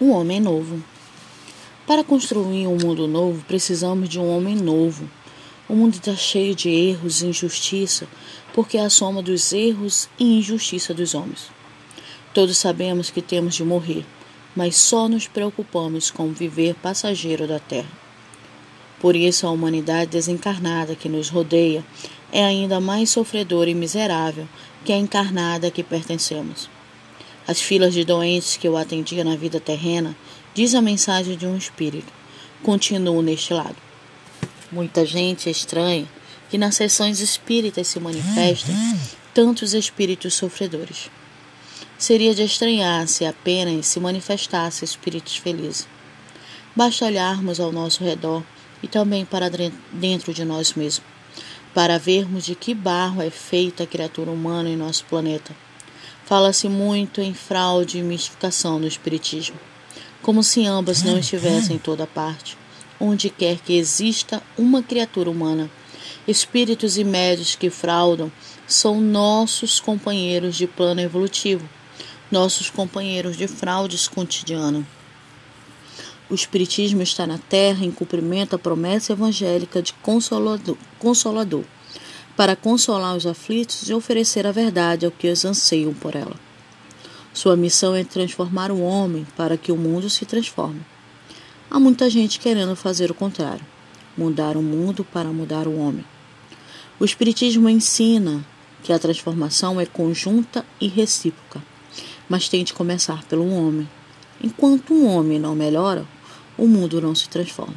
um 0.00 0.10
homem 0.10 0.40
novo. 0.40 0.82
Para 1.86 2.04
construir 2.04 2.66
um 2.66 2.76
mundo 2.76 3.06
novo, 3.06 3.44
precisamos 3.46 4.08
de 4.08 4.18
um 4.18 4.36
homem 4.36 4.54
novo. 4.54 5.08
O 5.68 5.74
mundo 5.74 5.94
está 5.94 6.14
cheio 6.14 6.54
de 6.54 6.68
erros 6.68 7.22
e 7.22 7.26
injustiça, 7.26 8.06
porque 8.52 8.76
é 8.76 8.84
a 8.84 8.90
soma 8.90 9.22
dos 9.22 9.52
erros 9.52 10.08
e 10.18 10.38
injustiça 10.38 10.92
dos 10.92 11.14
homens. 11.14 11.50
Todos 12.34 12.58
sabemos 12.58 13.08
que 13.08 13.22
temos 13.22 13.54
de 13.54 13.64
morrer, 13.64 14.04
mas 14.54 14.76
só 14.76 15.08
nos 15.08 15.26
preocupamos 15.26 16.10
com 16.10 16.32
viver 16.32 16.74
passageiro 16.74 17.46
da 17.46 17.58
terra. 17.58 17.90
Por 19.00 19.16
isso, 19.16 19.46
a 19.46 19.50
humanidade 19.50 20.10
desencarnada 20.10 20.94
que 20.94 21.08
nos 21.08 21.28
rodeia 21.28 21.84
é 22.30 22.44
ainda 22.44 22.80
mais 22.80 23.10
sofredora 23.10 23.70
e 23.70 23.74
miserável 23.74 24.46
que 24.84 24.92
a 24.92 24.96
encarnada 24.96 25.68
a 25.68 25.70
que 25.70 25.82
pertencemos. 25.82 26.75
As 27.48 27.60
filas 27.60 27.94
de 27.94 28.04
doentes 28.04 28.56
que 28.56 28.66
eu 28.66 28.76
atendia 28.76 29.22
na 29.22 29.36
vida 29.36 29.60
terrena, 29.60 30.16
diz 30.52 30.74
a 30.74 30.82
mensagem 30.82 31.36
de 31.36 31.46
um 31.46 31.56
espírito, 31.56 32.12
continuam 32.60 33.22
neste 33.22 33.54
lado. 33.54 33.76
Muita 34.72 35.06
gente 35.06 35.48
estranha 35.48 36.08
que 36.50 36.58
nas 36.58 36.74
sessões 36.74 37.20
espíritas 37.20 37.86
se 37.86 38.00
manifestem 38.00 38.74
tantos 39.32 39.74
espíritos 39.74 40.34
sofredores. 40.34 41.08
Seria 41.96 42.34
de 42.34 42.42
estranhar 42.42 43.06
se 43.06 43.24
apenas 43.24 43.86
se 43.86 44.00
manifestasse 44.00 44.84
espíritos 44.84 45.36
felizes. 45.36 45.86
Basta 46.74 47.04
olharmos 47.04 47.60
ao 47.60 47.70
nosso 47.70 48.02
redor 48.02 48.42
e 48.82 48.88
também 48.88 49.24
para 49.24 49.48
dentro 49.92 50.34
de 50.34 50.44
nós 50.44 50.74
mesmos, 50.74 51.06
para 51.72 51.96
vermos 51.96 52.44
de 52.44 52.56
que 52.56 52.74
barro 52.74 53.22
é 53.22 53.30
feita 53.30 53.84
a 53.84 53.86
criatura 53.86 54.32
humana 54.32 54.68
em 54.68 54.76
nosso 54.76 55.04
planeta 55.04 55.54
Fala-se 56.26 56.68
muito 56.68 57.20
em 57.20 57.32
fraude 57.32 57.98
e 57.98 58.02
mistificação 58.02 58.80
no 58.80 58.88
Espiritismo, 58.88 59.54
como 60.22 60.42
se 60.42 60.66
ambas 60.66 61.04
não 61.04 61.16
estivessem 61.16 61.76
em 61.76 61.78
toda 61.78 62.04
parte, 62.04 62.58
onde 62.98 63.30
quer 63.30 63.60
que 63.60 63.74
exista 63.74 64.42
uma 64.58 64.82
criatura 64.82 65.30
humana. 65.30 65.70
Espíritos 66.26 66.98
e 66.98 67.04
médios 67.04 67.54
que 67.54 67.70
fraudam 67.70 68.32
são 68.66 69.00
nossos 69.00 69.78
companheiros 69.78 70.56
de 70.56 70.66
plano 70.66 71.00
evolutivo, 71.00 71.68
nossos 72.28 72.68
companheiros 72.70 73.36
de 73.36 73.46
fraudes 73.46 74.08
cotidianas. 74.08 74.84
O 76.28 76.34
Espiritismo 76.34 77.02
está 77.02 77.24
na 77.24 77.38
Terra 77.38 77.84
em 77.84 77.92
cumprimento 77.92 78.56
à 78.56 78.58
promessa 78.58 79.12
evangélica 79.12 79.80
de 79.80 79.92
consolador, 79.92 80.76
consolador 80.98 81.62
para 82.36 82.54
consolar 82.54 83.16
os 83.16 83.26
aflitos 83.26 83.88
e 83.88 83.94
oferecer 83.94 84.46
a 84.46 84.52
verdade 84.52 85.06
ao 85.06 85.10
que 85.10 85.28
os 85.28 85.44
anseiam 85.44 85.94
por 85.94 86.14
ela. 86.14 86.36
Sua 87.32 87.56
missão 87.56 87.94
é 87.94 88.04
transformar 88.04 88.70
o 88.70 88.80
homem 88.80 89.26
para 89.36 89.56
que 89.56 89.72
o 89.72 89.76
mundo 89.76 90.10
se 90.10 90.26
transforme. 90.26 90.82
Há 91.70 91.80
muita 91.80 92.08
gente 92.10 92.38
querendo 92.38 92.76
fazer 92.76 93.10
o 93.10 93.14
contrário, 93.14 93.64
mudar 94.16 94.56
o 94.56 94.62
mundo 94.62 95.02
para 95.02 95.30
mudar 95.30 95.66
o 95.66 95.78
homem. 95.78 96.04
O 97.00 97.04
Espiritismo 97.04 97.68
ensina 97.68 98.44
que 98.82 98.92
a 98.92 98.98
transformação 98.98 99.80
é 99.80 99.86
conjunta 99.86 100.64
e 100.80 100.88
recíproca, 100.88 101.62
mas 102.28 102.48
tem 102.48 102.62
de 102.62 102.72
começar 102.72 103.24
pelo 103.24 103.50
homem. 103.50 103.88
Enquanto 104.42 104.92
um 104.94 105.06
homem 105.06 105.38
não 105.38 105.54
melhora, 105.54 106.06
o 106.56 106.66
mundo 106.66 107.00
não 107.00 107.14
se 107.14 107.28
transforma. 107.28 107.76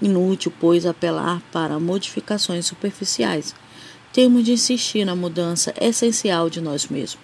Inútil, 0.00 0.52
pois, 0.58 0.86
apelar 0.86 1.42
para 1.52 1.78
modificações 1.78 2.64
superficiais 2.66 3.54
temos 4.12 4.44
de 4.44 4.52
insistir 4.52 5.04
na 5.04 5.14
mudança 5.14 5.72
essencial 5.80 6.50
de 6.50 6.60
nós 6.60 6.86
mesmos. 6.86 7.18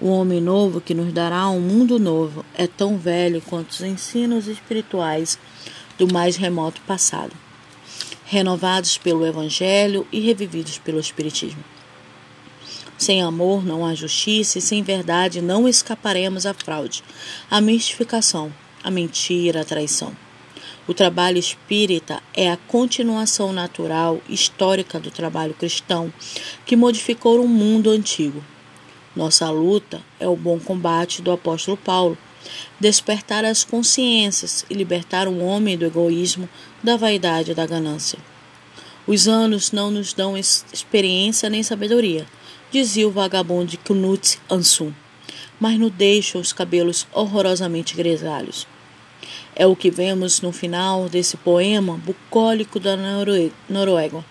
O 0.00 0.08
homem 0.08 0.40
novo 0.40 0.80
que 0.80 0.94
nos 0.94 1.12
dará 1.12 1.48
um 1.48 1.60
mundo 1.60 1.98
novo 1.98 2.44
é 2.54 2.66
tão 2.66 2.96
velho 2.96 3.42
quanto 3.42 3.70
os 3.70 3.80
ensinos 3.80 4.46
espirituais 4.46 5.38
do 5.98 6.12
mais 6.12 6.36
remoto 6.36 6.80
passado, 6.82 7.32
renovados 8.24 8.96
pelo 8.96 9.26
Evangelho 9.26 10.06
e 10.10 10.20
revividos 10.20 10.78
pelo 10.78 10.98
Espiritismo. 10.98 11.62
Sem 12.96 13.20
amor 13.20 13.64
não 13.64 13.84
há 13.84 13.94
justiça 13.94 14.58
e 14.58 14.62
sem 14.62 14.82
verdade 14.82 15.42
não 15.42 15.68
escaparemos 15.68 16.46
à 16.46 16.54
fraude, 16.54 17.02
à 17.50 17.60
mistificação, 17.60 18.52
à 18.82 18.90
mentira, 18.90 19.62
à 19.62 19.64
traição. 19.64 20.16
O 20.84 20.92
trabalho 20.92 21.38
espírita 21.38 22.20
é 22.34 22.50
a 22.50 22.56
continuação 22.56 23.52
natural, 23.52 24.20
histórica 24.28 24.98
do 24.98 25.12
trabalho 25.12 25.54
cristão, 25.54 26.12
que 26.66 26.74
modificou 26.74 27.40
o 27.40 27.46
mundo 27.46 27.88
antigo. 27.88 28.42
Nossa 29.14 29.48
luta 29.48 30.02
é 30.18 30.26
o 30.26 30.34
bom 30.34 30.58
combate 30.58 31.22
do 31.22 31.30
apóstolo 31.30 31.76
Paulo, 31.76 32.18
despertar 32.80 33.44
as 33.44 33.62
consciências 33.62 34.66
e 34.68 34.74
libertar 34.74 35.28
o 35.28 35.38
homem 35.38 35.78
do 35.78 35.84
egoísmo, 35.84 36.48
da 36.82 36.96
vaidade 36.96 37.52
e 37.52 37.54
da 37.54 37.64
ganância. 37.64 38.18
Os 39.06 39.28
anos 39.28 39.70
não 39.70 39.88
nos 39.88 40.12
dão 40.12 40.36
experiência 40.36 41.48
nem 41.48 41.62
sabedoria, 41.62 42.26
dizia 42.72 43.06
o 43.06 43.12
vagabundo 43.12 43.78
Knut 43.84 44.40
Ansum, 44.50 44.92
mas 45.60 45.78
nos 45.78 45.92
deixam 45.92 46.40
os 46.40 46.52
cabelos 46.52 47.06
horrorosamente 47.12 47.94
grisalhos. 47.94 48.66
É 49.54 49.66
o 49.66 49.76
que 49.76 49.90
vemos 49.90 50.40
no 50.40 50.52
final 50.52 51.08
desse 51.08 51.36
poema 51.36 51.98
bucólico 51.98 52.80
da 52.80 52.96
Noruega, 53.68 54.24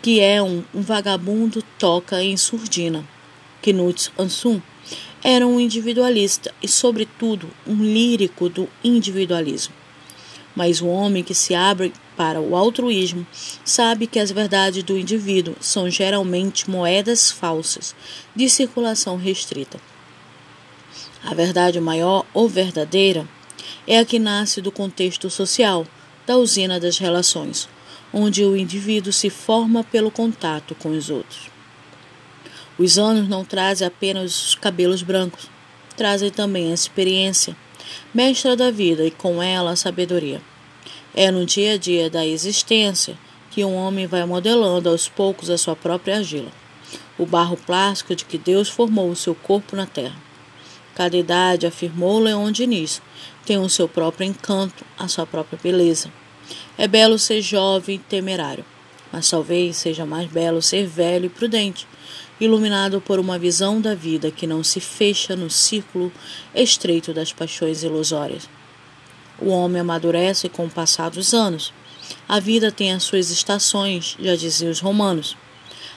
que 0.00 0.20
é 0.20 0.42
um, 0.42 0.62
um 0.74 0.82
vagabundo 0.82 1.62
toca 1.78 2.22
em 2.22 2.36
surdina. 2.36 3.04
Knut 3.62 4.12
Ansum 4.18 4.60
era 5.22 5.46
um 5.46 5.60
individualista 5.60 6.52
e, 6.60 6.66
sobretudo, 6.66 7.48
um 7.66 7.76
lírico 7.76 8.48
do 8.48 8.68
individualismo. 8.82 9.74
Mas 10.54 10.80
o 10.80 10.86
homem 10.86 11.22
que 11.22 11.34
se 11.34 11.54
abre 11.54 11.92
para 12.16 12.40
o 12.40 12.56
altruísmo 12.56 13.26
sabe 13.64 14.06
que 14.06 14.18
as 14.18 14.30
verdades 14.30 14.82
do 14.82 14.98
indivíduo 14.98 15.56
são 15.60 15.88
geralmente 15.88 16.68
moedas 16.68 17.30
falsas 17.30 17.94
de 18.34 18.50
circulação 18.50 19.16
restrita. 19.16 19.80
A 21.24 21.34
verdade 21.34 21.80
maior 21.80 22.26
ou 22.34 22.48
verdadeira 22.48 23.26
é 23.86 23.98
a 23.98 24.04
que 24.04 24.18
nasce 24.18 24.60
do 24.60 24.70
contexto 24.70 25.28
social, 25.30 25.86
da 26.26 26.36
usina 26.36 26.78
das 26.78 26.98
relações, 26.98 27.68
onde 28.12 28.44
o 28.44 28.56
indivíduo 28.56 29.12
se 29.12 29.30
forma 29.30 29.82
pelo 29.82 30.10
contato 30.10 30.74
com 30.74 30.90
os 30.90 31.10
outros. 31.10 31.50
Os 32.78 32.98
anos 32.98 33.28
não 33.28 33.44
trazem 33.44 33.86
apenas 33.86 34.48
os 34.48 34.54
cabelos 34.54 35.02
brancos, 35.02 35.50
trazem 35.96 36.30
também 36.30 36.70
a 36.70 36.74
experiência, 36.74 37.56
mestra 38.14 38.56
da 38.56 38.70
vida 38.70 39.04
e 39.04 39.10
com 39.10 39.42
ela 39.42 39.72
a 39.72 39.76
sabedoria. 39.76 40.40
É 41.14 41.30
no 41.30 41.44
dia 41.44 41.74
a 41.74 41.76
dia 41.76 42.08
da 42.08 42.26
existência 42.26 43.18
que 43.50 43.64
um 43.64 43.74
homem 43.74 44.06
vai 44.06 44.24
modelando 44.24 44.88
aos 44.88 45.08
poucos 45.08 45.50
a 45.50 45.58
sua 45.58 45.76
própria 45.76 46.16
argila, 46.16 46.50
o 47.18 47.26
barro 47.26 47.56
plástico 47.56 48.16
de 48.16 48.24
que 48.24 48.38
Deus 48.38 48.68
formou 48.68 49.10
o 49.10 49.16
seu 49.16 49.34
corpo 49.34 49.76
na 49.76 49.84
terra. 49.84 50.16
Cada 50.94 51.16
idade, 51.16 51.66
afirmou 51.66 52.20
Leon 52.20 52.50
Diniz, 52.50 53.00
tem 53.46 53.58
o 53.58 53.68
seu 53.68 53.88
próprio 53.88 54.26
encanto, 54.26 54.84
a 54.98 55.08
sua 55.08 55.26
própria 55.26 55.58
beleza. 55.62 56.12
É 56.76 56.86
belo 56.86 57.18
ser 57.18 57.40
jovem 57.40 57.96
e 57.96 57.98
temerário, 57.98 58.64
mas 59.10 59.28
talvez 59.28 59.76
seja 59.76 60.04
mais 60.04 60.30
belo 60.30 60.60
ser 60.60 60.86
velho 60.86 61.26
e 61.26 61.30
prudente, 61.30 61.86
iluminado 62.40 63.00
por 63.00 63.18
uma 63.18 63.38
visão 63.38 63.80
da 63.80 63.94
vida 63.94 64.30
que 64.30 64.46
não 64.46 64.62
se 64.62 64.80
fecha 64.80 65.34
no 65.36 65.48
círculo 65.48 66.12
estreito 66.54 67.12
das 67.14 67.32
paixões 67.32 67.82
ilusórias. 67.82 68.48
O 69.38 69.48
homem 69.48 69.80
amadurece 69.80 70.48
com 70.48 70.66
o 70.66 70.70
passar 70.70 71.10
dos 71.10 71.32
anos. 71.32 71.72
A 72.28 72.38
vida 72.38 72.70
tem 72.70 72.92
as 72.92 73.02
suas 73.02 73.30
estações, 73.30 74.16
já 74.20 74.36
diziam 74.36 74.70
os 74.70 74.80
romanos. 74.80 75.36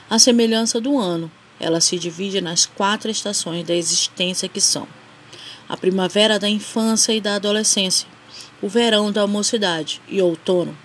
A 0.08 0.18
semelhança 0.18 0.80
do 0.80 0.98
ano, 0.98 1.30
ela 1.58 1.80
se 1.80 1.98
divide 1.98 2.40
nas 2.40 2.66
quatro 2.66 3.10
estações 3.10 3.64
da 3.66 3.74
existência 3.74 4.48
que 4.48 4.60
são: 4.60 4.86
a 5.68 5.76
primavera 5.76 6.38
da 6.38 6.48
infância 6.48 7.12
e 7.12 7.20
da 7.20 7.36
adolescência, 7.36 8.08
o 8.60 8.68
verão 8.68 9.10
da 9.10 9.26
mocidade 9.26 10.00
e 10.08 10.20
outono, 10.20 10.76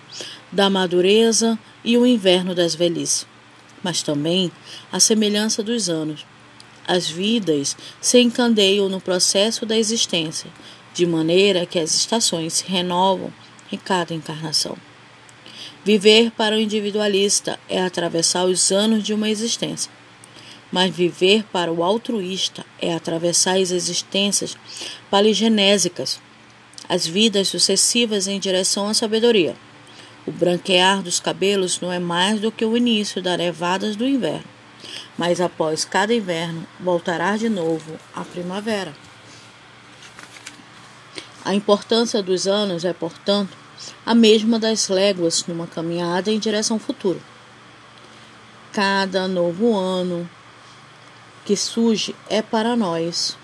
da 0.50 0.68
madureza 0.70 1.58
e 1.84 1.96
o 1.96 2.06
inverno 2.06 2.54
das 2.54 2.74
velhices. 2.74 3.26
Mas 3.82 4.02
também 4.02 4.50
a 4.90 5.00
semelhança 5.00 5.62
dos 5.62 5.88
anos. 5.88 6.24
As 6.86 7.08
vidas 7.08 7.76
se 8.00 8.18
encandeiam 8.20 8.88
no 8.88 9.00
processo 9.00 9.64
da 9.64 9.76
existência, 9.76 10.50
de 10.92 11.06
maneira 11.06 11.64
que 11.64 11.78
as 11.78 11.94
estações 11.94 12.54
se 12.54 12.64
renovam 12.66 13.32
em 13.70 13.78
cada 13.78 14.12
encarnação. 14.12 14.76
Viver 15.84 16.32
para 16.32 16.56
o 16.56 16.60
individualista 16.60 17.58
é 17.68 17.82
atravessar 17.82 18.44
os 18.44 18.72
anos 18.72 19.02
de 19.02 19.14
uma 19.14 19.30
existência 19.30 19.90
mas 20.72 20.90
viver 20.90 21.44
para 21.52 21.70
o 21.70 21.84
altruísta 21.84 22.64
é 22.80 22.94
atravessar 22.94 23.58
as 23.58 23.70
existências 23.70 24.56
paligenésicas, 25.10 26.18
as 26.88 27.06
vidas 27.06 27.48
sucessivas 27.48 28.26
em 28.26 28.40
direção 28.40 28.88
à 28.88 28.94
sabedoria. 28.94 29.54
O 30.26 30.32
branquear 30.32 31.02
dos 31.02 31.20
cabelos 31.20 31.80
não 31.80 31.92
é 31.92 31.98
mais 31.98 32.40
do 32.40 32.50
que 32.50 32.64
o 32.64 32.76
início 32.76 33.20
das 33.20 33.36
nevadas 33.36 33.96
do 33.96 34.08
inverno, 34.08 34.44
mas 35.18 35.40
após 35.40 35.84
cada 35.84 36.14
inverno 36.14 36.66
voltará 36.80 37.36
de 37.36 37.50
novo 37.50 37.98
a 38.14 38.24
primavera. 38.24 38.94
A 41.44 41.54
importância 41.54 42.22
dos 42.22 42.46
anos 42.46 42.84
é, 42.84 42.92
portanto, 42.92 43.56
a 44.06 44.14
mesma 44.14 44.58
das 44.60 44.88
léguas 44.88 45.44
numa 45.46 45.66
caminhada 45.66 46.30
em 46.30 46.38
direção 46.38 46.76
ao 46.76 46.80
futuro. 46.80 47.20
Cada 48.72 49.26
novo 49.26 49.76
ano 49.76 50.28
que 51.44 51.56
surge 51.56 52.14
é 52.28 52.40
para 52.40 52.76
nós, 52.76 53.36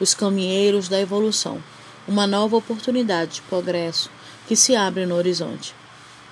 os 0.00 0.14
caminheiros 0.14 0.88
da 0.88 1.00
evolução, 1.00 1.62
uma 2.06 2.26
nova 2.26 2.56
oportunidade 2.56 3.36
de 3.36 3.42
progresso 3.42 4.10
que 4.46 4.54
se 4.54 4.76
abre 4.76 5.04
no 5.04 5.16
horizonte. 5.16 5.74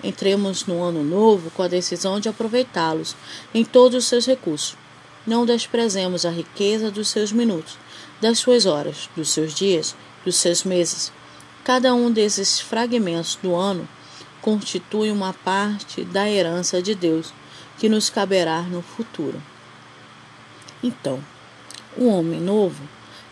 Entremos 0.02 0.66
no 0.66 0.82
ano 0.82 1.02
novo 1.02 1.50
com 1.50 1.62
a 1.62 1.68
decisão 1.68 2.20
de 2.20 2.28
aproveitá-los 2.28 3.16
em 3.52 3.64
todos 3.64 4.04
os 4.04 4.04
seus 4.04 4.26
recursos. 4.26 4.76
Não 5.26 5.44
desprezemos 5.44 6.24
a 6.24 6.30
riqueza 6.30 6.90
dos 6.90 7.08
seus 7.08 7.32
minutos, 7.32 7.76
das 8.20 8.38
suas 8.38 8.66
horas, 8.66 9.10
dos 9.16 9.30
seus 9.30 9.52
dias, 9.52 9.96
dos 10.24 10.36
seus 10.36 10.62
meses. 10.62 11.12
Cada 11.64 11.92
um 11.94 12.10
desses 12.12 12.60
fragmentos 12.60 13.36
do 13.42 13.54
ano 13.54 13.88
constitui 14.40 15.10
uma 15.10 15.32
parte 15.32 16.04
da 16.04 16.30
herança 16.30 16.80
de 16.80 16.94
Deus 16.94 17.32
que 17.78 17.88
nos 17.88 18.08
caberá 18.08 18.62
no 18.62 18.80
futuro. 18.80 19.42
Então, 20.82 21.22
o 21.96 22.06
homem 22.08 22.40
novo 22.40 22.82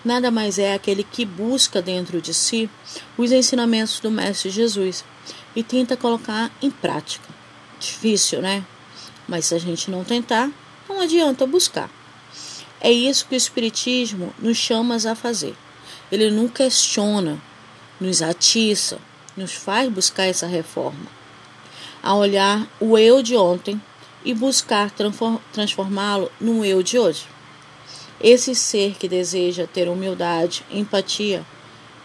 nada 0.05 0.31
mais 0.31 0.59
é 0.59 0.75
aquele 0.75 1.03
que 1.03 1.25
busca 1.25 1.81
dentro 1.81 2.21
de 2.21 2.35
si 2.35 2.69
os 3.17 3.33
ensinamentos 3.33 4.01
do 4.01 4.11
Mestre 4.11 4.51
Jesus 4.51 5.05
e 5.57 5.63
tenta 5.63 5.97
colocar 5.97 6.51
em 6.61 6.71
prática. 6.71 7.29
Difícil, 7.81 8.43
né? 8.43 8.65
Mas 9.27 9.47
se 9.47 9.55
a 9.55 9.59
gente 9.59 9.91
não 9.91 10.05
tentar, 10.05 10.51
não 10.89 11.01
adianta 11.01 11.47
buscar. 11.47 11.91
É 12.81 12.93
isso 12.93 13.27
que 13.27 13.35
o 13.35 13.37
Espiritismo 13.37 14.35
nos 14.39 14.59
chama 14.59 14.97
a 14.97 15.15
fazer. 15.15 15.57
Ele 16.13 16.31
não 16.31 16.49
questiona, 16.49 17.41
nos 17.99 18.21
atiça, 18.21 18.99
nos 19.37 19.55
faz 19.55 19.91
buscar 19.91 20.25
essa 20.25 20.47
reforma. 20.47 21.07
A 22.03 22.15
olhar 22.15 22.69
o 22.79 22.99
eu 22.99 23.23
de 23.23 23.35
ontem 23.37 23.81
e 24.23 24.35
buscar 24.35 24.93
transformá-lo 25.53 26.31
no 26.39 26.65
eu 26.65 26.83
de 26.83 26.99
hoje. 26.99 27.34
Esse 28.25 28.55
ser 28.55 28.95
que 28.95 29.07
deseja 29.07 29.67
ter 29.67 29.87
humildade, 29.87 30.65
empatia 30.71 31.45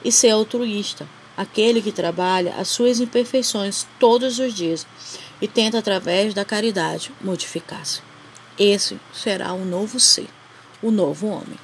e 0.03 0.11
ser 0.11 0.31
altruísta, 0.31 1.07
aquele 1.37 1.81
que 1.81 1.93
trabalha 1.93 2.55
as 2.55 2.67
suas 2.67 2.99
imperfeições 2.99 3.87
todos 3.97 4.37
os 4.37 4.53
dias 4.53 4.85
e 5.41 5.47
tenta, 5.47 5.79
através 5.79 6.33
da 6.33 6.43
caridade, 6.43 7.13
modificar-se. 7.21 8.01
Esse 8.57 8.99
será 9.13 9.53
o 9.53 9.63
novo 9.63 9.97
ser, 9.97 10.27
o 10.83 10.91
novo 10.91 11.27
homem. 11.27 11.57